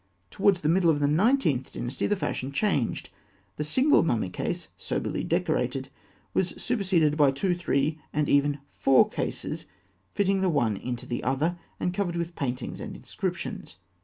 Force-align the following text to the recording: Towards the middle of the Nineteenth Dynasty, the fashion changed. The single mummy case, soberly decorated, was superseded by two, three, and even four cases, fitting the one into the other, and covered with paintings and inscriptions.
Towards 0.31 0.61
the 0.61 0.67
middle 0.67 0.89
of 0.89 0.99
the 0.99 1.07
Nineteenth 1.07 1.71
Dynasty, 1.73 2.07
the 2.07 2.15
fashion 2.15 2.51
changed. 2.51 3.11
The 3.57 3.63
single 3.63 4.01
mummy 4.01 4.29
case, 4.31 4.69
soberly 4.75 5.23
decorated, 5.23 5.89
was 6.33 6.55
superseded 6.59 7.15
by 7.15 7.29
two, 7.29 7.53
three, 7.53 7.99
and 8.11 8.27
even 8.27 8.57
four 8.71 9.07
cases, 9.07 9.65
fitting 10.15 10.41
the 10.41 10.49
one 10.49 10.75
into 10.75 11.05
the 11.05 11.23
other, 11.23 11.59
and 11.79 11.93
covered 11.93 12.15
with 12.15 12.35
paintings 12.35 12.79
and 12.79 12.95
inscriptions. 12.97 13.77